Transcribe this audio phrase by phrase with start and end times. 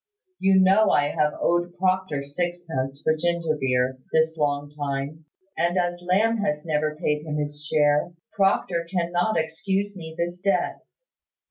[0.39, 6.01] You know I have owed Proctor sixpence for ginger beer, this long time; and as
[6.01, 10.81] Lamb has never paid him his share, Proctor cannot excuse me this debt.